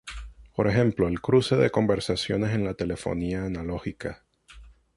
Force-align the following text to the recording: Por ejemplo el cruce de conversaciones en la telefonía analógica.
Por 0.55 0.67
ejemplo 0.67 1.07
el 1.07 1.21
cruce 1.21 1.57
de 1.57 1.69
conversaciones 1.69 2.55
en 2.55 2.63
la 2.63 2.73
telefonía 2.73 3.45
analógica. 3.45 4.25